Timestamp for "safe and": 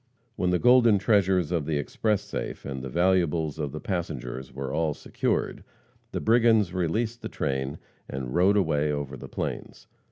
2.23-2.81